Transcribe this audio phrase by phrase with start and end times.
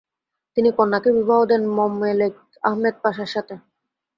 [0.57, 2.35] তিনি কন্যাকে বিবাহ দেন মমেলেক
[2.63, 3.55] আহমেদ পাশার সাথে।